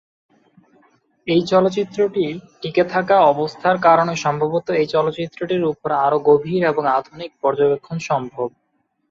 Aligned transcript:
এই 1.27 1.41
চলচ্চিত্রটির 1.51 2.31
টিকে 2.61 2.83
থাকা 2.93 3.15
অবস্থার 3.31 3.77
কারণে 3.87 4.13
সম্ভবত 4.25 4.67
এই 4.73 4.87
চলচ্চিত্রটির 4.93 5.63
উপর 5.71 5.89
আরো 6.05 6.17
গভীর 6.29 6.61
এবং 6.71 6.83
আধুনিক 6.97 7.31
পর্যবেক্ষন 7.43 7.97
সম্ভব। 8.09 8.47